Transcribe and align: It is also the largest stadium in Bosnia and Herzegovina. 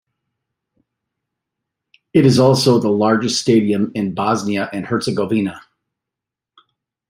It 2.11 2.25
is 2.25 2.39
also 2.39 2.79
the 2.79 2.89
largest 2.89 3.39
stadium 3.39 3.91
in 3.93 4.15
Bosnia 4.15 4.67
and 4.73 4.83
Herzegovina. 4.87 5.61